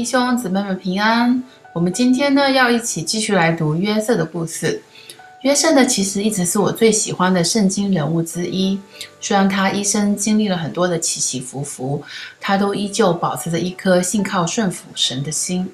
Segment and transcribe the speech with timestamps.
[0.00, 1.44] 弟兄姊妹们平安。
[1.74, 4.82] 我们今天呢，要一起继续来读约瑟的故事。
[5.42, 8.80] 约瑟呢，其实一直是我最喜欢的圣经人物之一。
[9.20, 12.02] 虽然他一生经历了很多的起起伏伏，
[12.40, 15.70] 他都依旧保持着一颗信靠顺服神的心。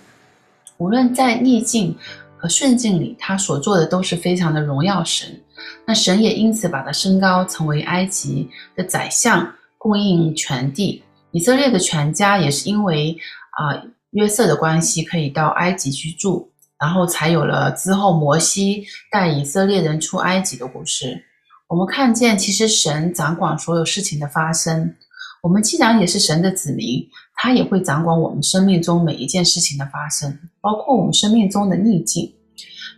[0.78, 1.96] 无论在逆境
[2.36, 5.40] 和顺境里，他所做的都是非常的荣耀神。
[5.86, 11.04] 那神也因此把他升高，成为埃及的宰相，供应全地。
[11.30, 13.16] 以色列的全家也是因为
[13.58, 13.72] 啊、
[14.16, 16.50] 约瑟的关系，可以到埃及居住。
[16.78, 21.24] 然后才有了之后摩西带以色列人出埃及的故事。
[21.68, 24.94] 我们看见，其实神掌管所有事情的发生。
[25.42, 32.30] 我们既然也是神的子民，他也会掌管我们生命中每一件事情的发生，包括我们生命中的逆境。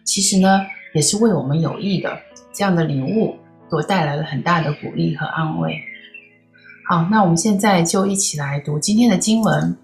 [0.04, 0.60] 其实呢，
[0.92, 2.10] 也是为我们有益的。
[2.52, 3.36] 这样的领悟
[3.70, 5.78] 给我带来了很大的鼓励和安慰。
[6.88, 9.76] 好，那我们现在就一起来读今天的经文。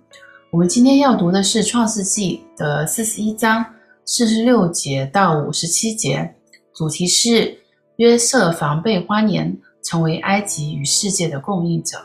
[0.55, 3.67] 我们今天要读的是《创世记》的四十一章。
[4.05, 6.33] 四十六节到五十七节，
[6.73, 7.59] 主题是
[7.97, 11.99] 约瑟防备花年，成为埃及与世界的供应者。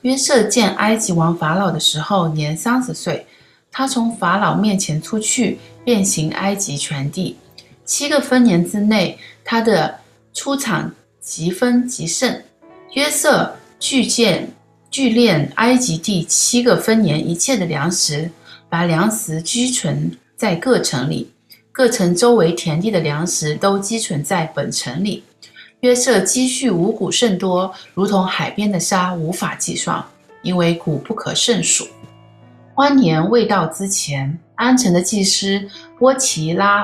[0.00, 3.24] 约瑟见埃及王法老的时候，年三十岁。
[3.70, 7.36] 他从法老面前出去，遍行埃及全地。
[7.84, 10.00] 七个分年之内，他的
[10.34, 12.42] 出产极丰极盛。
[12.94, 14.52] 约瑟聚见
[14.90, 18.30] 聚敛埃及第七个分年一切的粮食。
[18.70, 21.32] 把粮食积存在各城里，
[21.72, 25.24] 各城周围田地的粮食都积存在本城里。
[25.80, 30.04] 约瑟积蓄五谷甚多，如同海边的沙，无法计算，
[30.42, 31.88] 因为谷不可胜数。
[32.74, 35.66] 荒年未到之前，安城的祭司
[35.98, 36.82] 波提拉，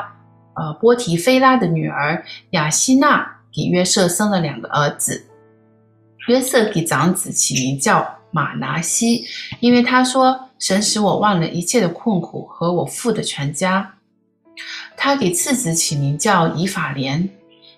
[0.54, 5.22] 呃，波提菲拉的女儿雅希娜给约瑟生了两个儿子。
[6.28, 9.24] 约瑟给长子起名叫玛拿西，
[9.60, 10.40] 因为他说。
[10.56, 13.92] 神使我忘了一切的困苦和我父的全家。
[14.96, 17.28] 他给次子起名叫以法莲，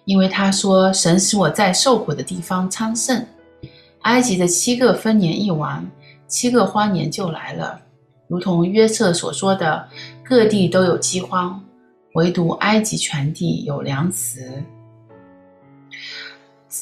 [0.05, 3.27] 因为他说：“神使我在受苦的地方昌盛。”
[4.03, 5.85] 埃及的七个分年一完，
[6.29, 7.81] 七个荒年就来了，
[8.29, 9.89] 如同约瑟所说的，
[10.23, 11.61] 各地都有饥荒，
[12.15, 14.63] 唯独埃及全地有粮食。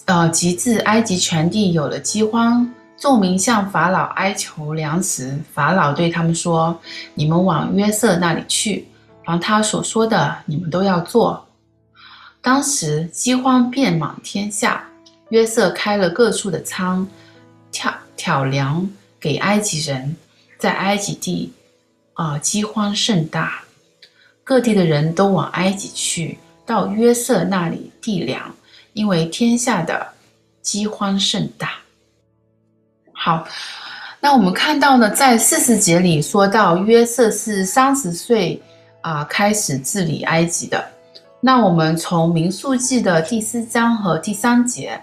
[0.06, 2.68] 呃，及至埃及全地有了饥荒。
[2.96, 6.78] 众民向法老哀求粮食，法老对他们说
[7.14, 8.86] ：“你们往约瑟那里去，
[9.24, 11.46] 凡他所说的，你们都要做。”
[12.40, 14.84] 当时饥荒遍满天下，
[15.30, 17.06] 约瑟开了各处的仓，
[17.72, 18.88] 挑挑粮
[19.18, 20.16] 给埃及人，
[20.58, 21.52] 在埃及地，
[22.14, 23.64] 啊、饥荒甚大，
[24.44, 28.54] 各地的人都往埃及去，到约瑟那里递粮，
[28.94, 30.06] 因为天下的
[30.62, 31.72] 饥荒甚大。
[33.12, 33.46] 好，
[34.20, 38.60] 那我们看到呢，在四十节里说到约瑟是三十岁
[39.02, 40.82] 啊、开始治理埃及的。
[41.40, 44.98] 那我们从民数记的第四章和第三节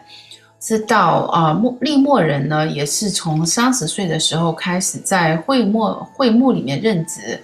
[0.59, 7.39] 知道啊，末、呃、利未人呢也是从三十岁的时候开始在会幕会幕里面任职。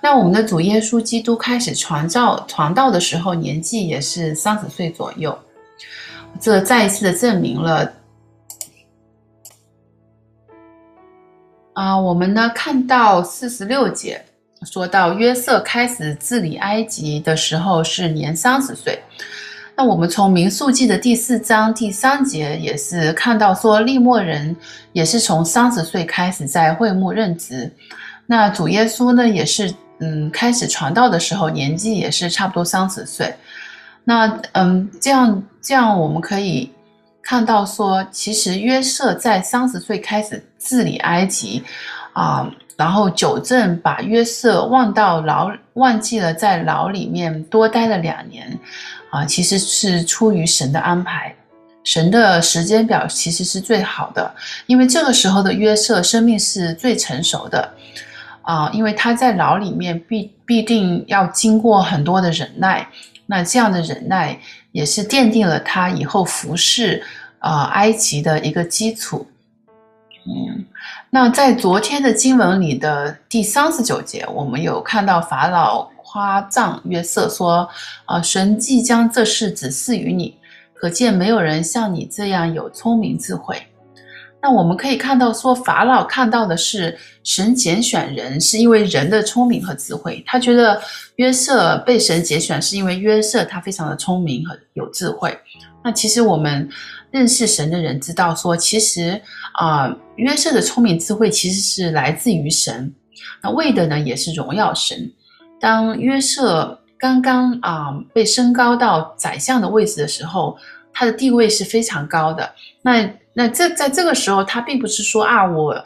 [0.00, 5.36] 那我们的主耶稣基督开始传教传道的时候，年纪也是三十岁左右。
[6.40, 7.92] 这再一次的证明了。
[11.74, 14.22] 啊，我们呢看到四十六节，
[14.62, 19.00] 说到约瑟开始治理埃及的时候是年三十岁。
[19.74, 24.54] 那我们从民数记的第四章第三节也是看到说，利莫人
[24.92, 27.72] 也是从三十岁开始在会幕任职。
[28.26, 33.34] 那主耶稣呢也是嗯开始传道的时候年纪也是差不多三十岁。
[34.04, 36.70] 那嗯这样这样我们可以。
[37.24, 41.62] 看到说，其实约瑟在三十岁开始治理埃及，
[42.14, 48.58] 啊、然后久正把约瑟忘到牢，忘记了在牢里面多待了两年，
[49.10, 51.32] 啊、其实是出于神的安排，
[51.84, 54.34] 神的时间表其实是最好的，
[54.66, 57.72] 因为这个时候的约瑟生命是最成熟的，
[58.42, 62.84] 啊、因为他在牢里面必必定要经过很多的忍耐。
[63.32, 64.38] 那这样的忍耐
[64.72, 67.02] 也是奠定了他以后服侍
[67.38, 69.26] 啊、呃、埃及的一个基础。
[70.26, 70.66] 嗯，
[71.08, 77.66] 那在昨天的经文里的第三十九节，我们有看到法老夸赞约瑟说
[78.04, 80.36] ：“啊、神即将这事指示于你，
[80.74, 83.56] 可见没有人像你这样有聪明智慧。”
[84.42, 90.20] 那我们可以看到，说法老看到的是神拣选人，是因为人的聪明和智慧。
[90.26, 90.82] 他觉得
[91.14, 95.38] 约瑟被神拣选，是因为约瑟他非常的聪明和有智慧。
[95.84, 96.68] 那其实我们
[97.12, 99.20] 认识神的人知道说，其实
[99.52, 102.92] 啊、约瑟的聪明智慧其实是来自于神，
[103.40, 105.08] 那为的呢也是荣耀神。
[105.60, 110.56] 当约瑟刚刚啊、被升高到宰相的位置的时候，
[110.92, 112.52] 他的地位是非常高的。
[112.82, 115.84] 那那这在这个时候，他并不是说啊我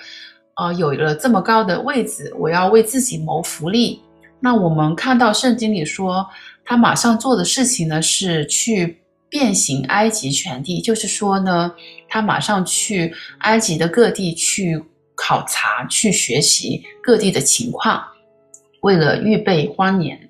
[0.56, 4.00] 呃有了这么高的位置，我要为自己谋福利。
[4.40, 6.26] 那我们看到圣经里说，
[6.64, 8.98] 他马上做的事情呢是去
[9.28, 11.72] 遍行埃及全地，就是说呢，
[12.08, 14.82] 他马上去埃及的各地去
[15.14, 18.04] 考察、去学习各地的情况，
[18.82, 20.20] 为了预备荒年。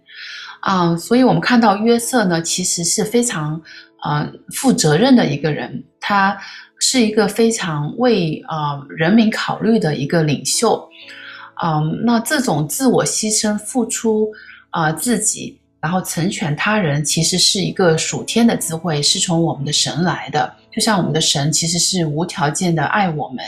[0.61, 3.55] 啊、所以我们看到约瑟呢，其实是非常
[4.01, 6.37] 啊、呃、负责任的一个人，他
[6.79, 10.89] 是一个非常为啊、人民考虑的一个领袖。
[11.65, 14.31] 嗯，那这种自我牺牲、付出
[14.71, 20.55] 啊、自己，然后成全他人，其实是一个属天的智慧，是从我们的神来的。
[20.71, 23.43] 就像我们的神其实是无条件的爱我们，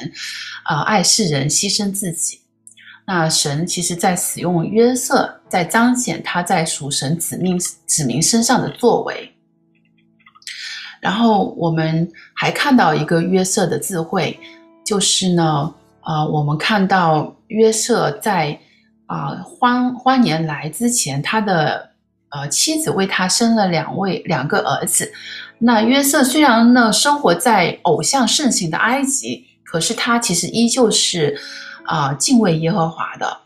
[0.65, 2.41] 啊、爱世人，牺牲自己。
[3.07, 9.31] 那神其实在使用约瑟，在彰显他在属神子命子民身上的作为。
[11.00, 14.39] 然后我们还看到一个约瑟的智慧，
[14.85, 15.75] 就是呢。
[16.00, 18.59] 啊、我们看到约瑟在
[19.05, 21.91] 啊荒荒年来之前，他的
[22.31, 25.12] 呃妻子为他生了两位两个儿子。
[25.59, 31.39] 那约瑟虽然呢生活在偶像盛行的埃及，可是他其实依旧是
[31.85, 33.37] 啊、敬畏耶和华的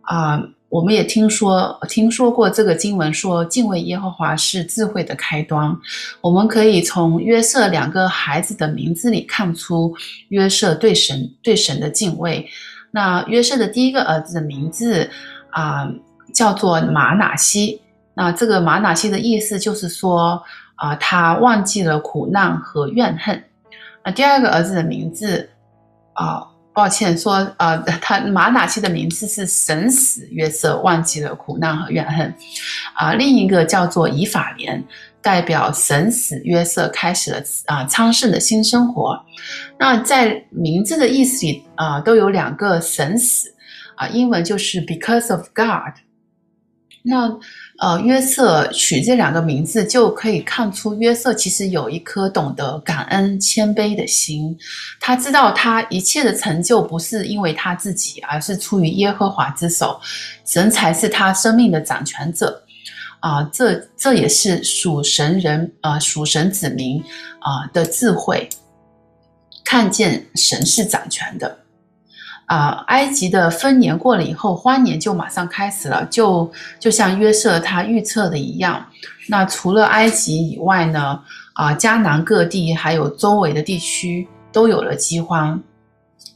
[0.00, 0.42] 啊。
[0.76, 5.74] 我们也听说听说过这个经文说，敬畏耶和华是智慧的开端。
[6.20, 9.94] 我们可以从约瑟两个孩子的名字里看出
[10.28, 12.46] 约瑟对神对神的敬畏。
[12.90, 15.08] 那约瑟的第一个儿子的名字
[15.48, 15.90] 啊、
[16.34, 17.80] 叫做玛拿西。
[18.12, 20.42] 那这个玛拿西的意思就是说
[20.74, 23.42] 啊、他忘记了苦难和怨恨。
[24.04, 25.48] 那第二个儿子的名字
[26.12, 26.46] 啊。
[26.76, 32.34] 抱歉说，说呃，他马拿西的名字是神死约瑟忘记了苦难和怨恨，
[32.92, 34.84] 啊、另一个叫做以法莲，
[35.22, 39.18] 代表神死约瑟开始了啊、昌盛的新生活。
[39.78, 43.48] 那在名字的意思里啊、都有两个神死
[43.94, 46.05] 啊、英文就是 because of God。
[47.08, 47.38] 那
[47.78, 54.56] 呃，约瑟取这两个名字，就可以看出约瑟其实有一颗懂得感恩、谦卑的心。
[54.98, 60.00] 他知道他一切的成就不是因为他自己，而是出于耶和华之手，
[60.44, 62.62] 神才是他生命的掌权者。
[63.20, 67.02] 啊、这这也是属神人啊、呃，属神子民
[67.40, 68.48] 啊、的智慧，
[69.64, 71.58] 看见神是掌权的。
[72.46, 78.86] 啊、埃及的分年过了以后，荒年就马上开始了，就就像约瑟他预测的一样。
[79.28, 81.20] 那除了埃及以外呢，
[81.54, 85.60] 啊、迦南各地还有周围的地区都有了饥荒。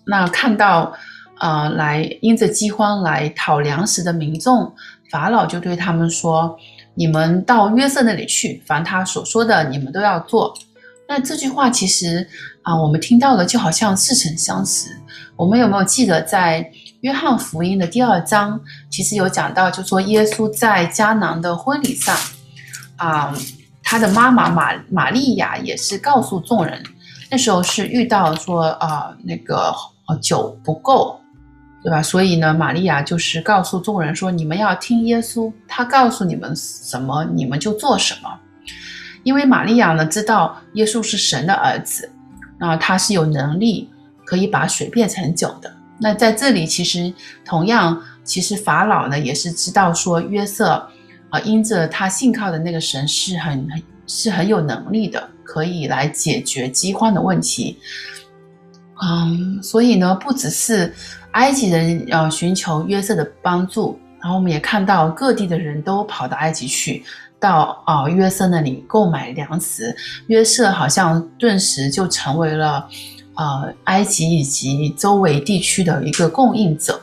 [0.04, 0.92] 那看到
[1.38, 4.72] 啊、呃，来因着饥荒来讨粮食的民众，
[5.10, 6.58] 法老就对他们说
[6.94, 10.52] ：“你们到约瑟那里去，凡他所说的，你们都要做。”
[11.10, 12.24] 那这句话其实
[12.62, 14.96] 啊、我们听到的就好像似曾相识。
[15.34, 16.70] 我们有没有记得在
[17.00, 22.16] 约翰福音的第二章，其实有讲到，就说耶稣在迦南的婚礼上，
[22.94, 23.36] 啊、
[23.82, 26.80] 他的妈妈玛玛利亚也是告诉众人，
[27.28, 29.74] 那时候是遇到说啊、那个
[30.22, 31.18] 酒不够，
[31.82, 32.00] 对吧？
[32.00, 38.30] 所以呢，玛利亚就是告诉众人说，你们要听耶稣，他告诉你们什么，你们就做什么。
[39.22, 42.10] 因为玛利亚呢知道耶稣是神的儿子，
[42.58, 43.88] 啊、他是有能力。
[44.22, 45.68] 可以把水变成酒的。
[45.98, 47.12] 那在这里，其实
[47.44, 50.88] 同样，其实法老呢也是知道说约瑟
[51.30, 57.76] 啊、因着他信靠的那个神是很很是很有能力的，可以来解决饥荒的问题。
[59.02, 60.94] 嗯，所以呢，不只是
[61.32, 67.02] 埃及人要寻求约瑟的帮助，然后我们也看到各地的人都跑到埃及去，
[67.38, 69.96] 到啊、约瑟那里购买粮食。
[70.26, 72.88] 约瑟好像顿时就成为了。
[73.36, 77.00] 呃，埃及以及周围地区的一个供应者。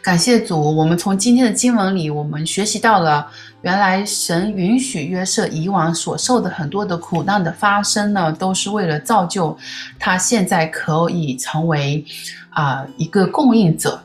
[0.00, 9.54] 感谢主，我们从今天的经文里，我们学习到了，原来神允许约瑟以往所受的很多的苦难的发生呢，都是为了造就
[9.98, 12.02] 他现在可以成为
[12.50, 14.02] 啊、一个供应者。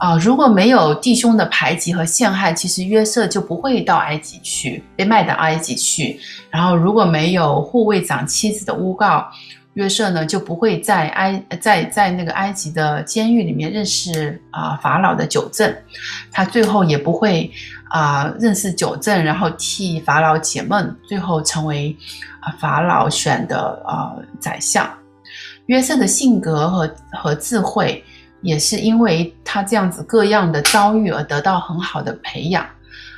[0.00, 6.18] 啊、如果没有弟兄的排挤和陷害，其实约瑟就不会到埃及去，被卖到埃及去。
[6.50, 9.28] 然后，如果没有护卫长妻子的诬告。
[9.74, 15.72] 约瑟呢，就不会在埃在在那个埃及的监狱里面认识啊法老的九正，
[16.32, 17.48] 他最后也不会
[17.88, 21.96] 啊、认识九正，然后替法老解闷，最后成为
[22.40, 24.84] 啊法老选的啊、呃、宰相。
[25.66, 28.02] 约瑟的性格和和智慧，
[28.42, 32.66] 也是因为他这样子各样的遭遇而得到很好的培养。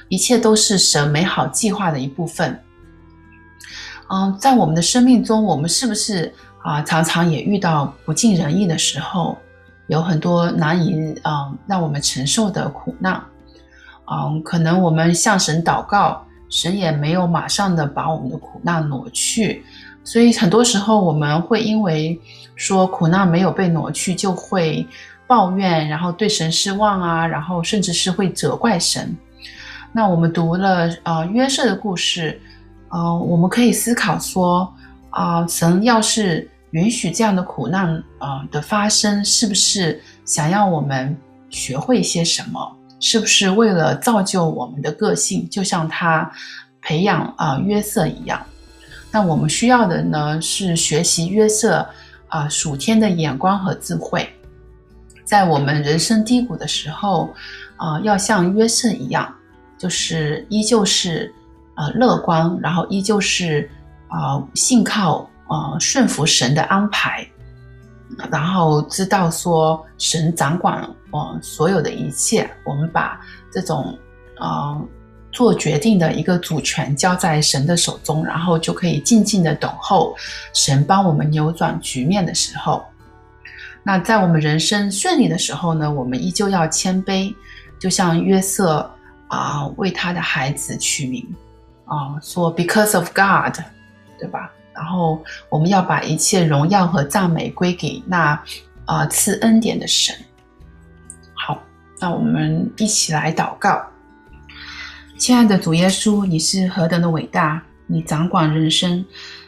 [0.09, 2.61] 一切都是神美好计划的一部分。
[4.11, 9.39] 嗯、在我们的生命中，我们是不是啊、常常也遇到不尽人意的时候，
[9.87, 13.21] 有很多难以啊、呃、让我们承受的苦难？
[14.05, 19.65] 嗯、可能我们向神祷告，神也没有马上的把我们的苦难挪去。
[20.05, 22.21] 所以很多时候我们会因为
[22.55, 24.87] 说苦难没有被挪去，就会
[25.33, 29.17] 抱怨，然后对神失望啊，然后甚至是会责怪神。
[29.91, 32.39] 那我们读了呃约瑟的故事，
[32.91, 34.71] 呃，我们可以思考说，
[35.09, 41.17] 啊、神要是允许这样的苦难啊、呃、的发生，是不是想要我们
[41.49, 42.77] 学会些什么？
[43.01, 46.31] 是不是为了造就我们的个性，就像他
[46.83, 48.39] 培养啊、约瑟一样？
[49.11, 51.79] 那我们需要的呢，是学习约瑟
[52.29, 54.29] 啊、呃、属天的眼光和智慧，
[55.33, 57.33] 在我们人生低谷的时候，
[57.79, 59.35] 啊、要像约瑟一样，
[59.79, 61.35] 就是依旧是
[61.75, 63.67] 呃乐观，然后依旧是
[64.09, 67.27] 啊、信靠啊、顺服神的安排，
[68.31, 73.19] 然后知道说神掌管我、所有的一切，我们把
[73.51, 73.99] 这种
[74.39, 74.79] 啊。
[75.33, 80.15] 做决定的一个主权交在神的手中，然后就可以静静的等候
[80.53, 82.85] 神帮我们扭转局面的时候。
[83.85, 87.35] 那在我们人生顺利的时候呢，我们依旧要谦卑，
[87.79, 88.89] 就像约瑟
[89.29, 91.27] 啊、为他的孩子取名
[91.85, 93.63] 啊、说 Because of God，
[94.19, 94.51] 对吧？
[94.75, 98.43] 然后我们要把一切荣耀和赞美归给那
[98.85, 100.15] 啊、赐恩典的神。
[101.35, 101.63] 好，
[102.01, 103.85] 那我们一起来祷告。
[105.19, 107.63] 亲爱的主耶稣，你是何等的伟大！
[107.87, 109.05] 你掌管人生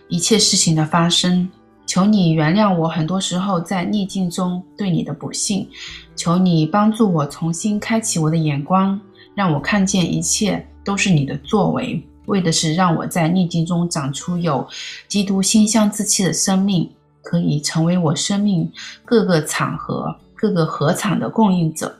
[0.08, 1.50] 一切事情的发生。
[1.94, 5.70] 求你原谅我，很多时候在逆境中对你的不信。
[6.16, 9.00] 求你帮助我重新开启我的眼光，
[9.36, 14.66] 让我看见一切都是你的作为，为的是让我在逆境中长出有
[15.06, 16.90] 基督馨香之气的生命，
[17.22, 18.68] 可以成为我生命
[19.04, 21.96] 各个场合、各个合场的供应者。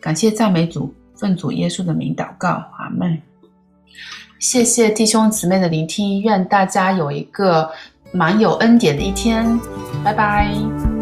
[0.00, 0.92] 感谢赞美主。
[1.14, 3.22] 奉主耶稣的名祷告，阿门。
[4.40, 7.70] 谢谢弟兄姊妹的聆听，愿大家有一个
[8.12, 9.58] 蛮有恩典的一天，
[10.04, 11.01] 拜拜。